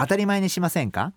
[0.00, 1.12] 当たり前にしませんか？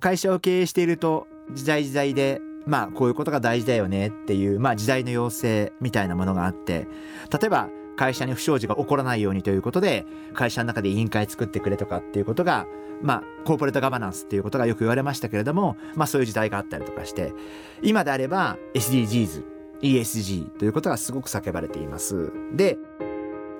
[0.00, 6.88] 会社を経営していると時代時代でまあこういうことが大事だよねっていう、まあ、時代の要請みたいなものがあって
[7.30, 7.68] 例えば
[8.02, 12.66] 会社に不祥事が起こらないようにということで会社の中で委員会作ってくれとかっていうことが
[13.00, 17.32] まあコーポレートガバナンスっていうことがよく言われましたけれどもまあそういう時代があったりとかして
[17.80, 19.44] 今であれば SDGs
[19.82, 22.32] ESG ということがすごく叫ばれています。
[22.56, 22.76] で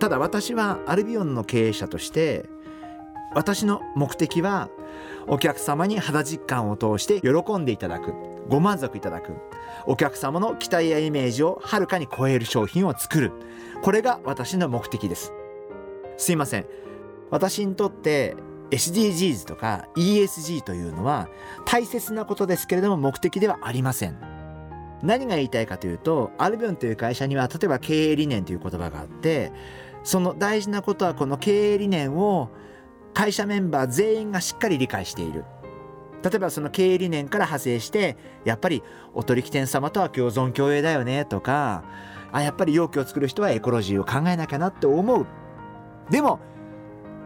[0.01, 2.49] ただ私はアルビオンの経営者として
[3.37, 4.71] 私の目的は
[5.27, 8.15] お客様に肌実感を通して喜んでいただく。
[8.49, 9.33] ご満足いただく。
[9.87, 13.33] お客様の期待やイメージをはるかに超える商品を作る。
[13.83, 15.33] これが私の目的です。
[16.17, 16.67] すいません。
[17.31, 18.37] 私にとって
[18.71, 21.29] SDGs とか ESG というのは
[21.67, 24.19] 大切なことですけれども目的ではありません。
[25.03, 29.53] 何が言いたいかというとアルビオンという会社には例えば経営理念という言葉があって
[30.05, 32.51] その大事なことはこの経営理念を
[33.15, 35.45] 会社メンバー全員がしっかり理解している。
[36.23, 38.83] 例えばその経営理念から派生してやっぱり
[39.13, 41.83] お取引店様とは共存共栄だよねとか
[42.31, 45.27] あやっぱり容器を作る人はエコロジーを考えなきゃなって思う。
[46.11, 46.39] でも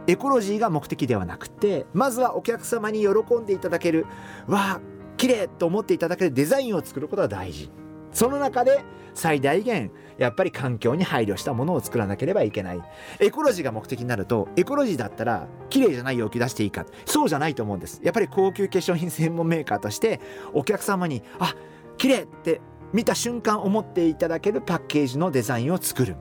[0.06, 4.06] エコロジーが目的ではなくてまずはお客様に喜んでいただける
[4.46, 4.80] わあ
[5.16, 7.70] 綺麗と思っていただけるデザインを作ることが大事。
[8.16, 8.82] その中で
[9.12, 12.80] 最大限やっぱり環境に配慮したものを作らなければいけない。
[13.20, 18.00] エコロジーが目的になるとエコロジーだったら綺麗じゃない容器出していいかそうじゃないと思うんです。
[18.02, 20.18] やっぱり高級化粧品専門メーカーとして
[20.54, 21.54] お客様にあ
[21.98, 22.62] 綺麗って
[22.94, 26.16] 見た瞬間思っていただけるパッケージのデザインを作る。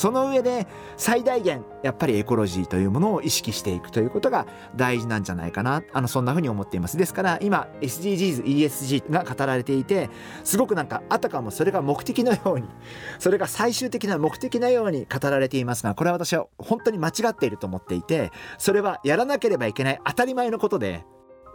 [0.00, 0.66] その上で
[0.96, 5.82] 最大限やっぱりエコロジーというものを意識していくということが大事なんじゃないかな。
[5.92, 6.96] あのそんなふうに思っています。
[6.96, 10.08] ですから今 SDGs、ESG が語られていて
[10.42, 12.66] すごくなんかあたかもそれが目的のように
[13.18, 21.04] それが最終的な目的のように語られていますがこれは私は本当に間違っていると思っていてそれはやらなければいけない当たり前のことで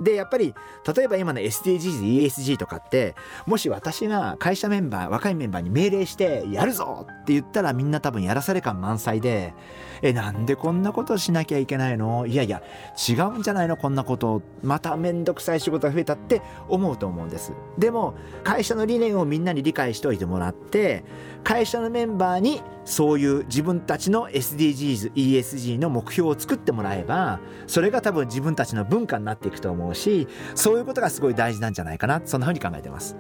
[0.02, 0.54] でやっぱり
[0.96, 9.54] 例えば今の SDGs、ESG とかってもし私が会社メンバー若いメンバーに命令してやるぞって言ったらみんな多分やらされ感満載で
[10.02, 12.26] えなんでこんなことしなきゃいけないの？
[12.28, 12.62] いやいや
[13.10, 13.78] 違うんじゃないの？
[13.78, 14.42] こんなこと。
[14.62, 17.54] まためんどくさい仕事が増えたって思うと思うんです。
[17.78, 21.04] でも会社の理念をみんなに理解しておいてもらって
[21.44, 33.18] 会社のメンバーにそういう自分たちの SDGs、ESG の目標を作ってもらえばそれが多分自分たちの文化になっていくと思うしそういうことがすごい大事なんじゃないかなそんなふうに考えてます。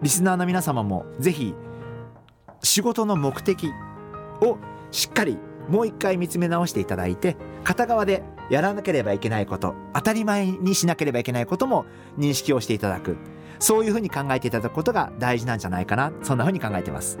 [0.00, 1.54] リスナーの皆様もぜひ
[2.62, 3.70] 仕事の目的
[4.40, 4.58] を
[4.90, 11.84] しっかりもう一回見つめ直していただいて片側でやらなければいけないこと当たり前にしなければいけないことも
[12.18, 13.16] 認識をしていただく。
[13.58, 17.20] そういうふうに考えていただくことが大事なんじゃないかなそんなふうに考えてます。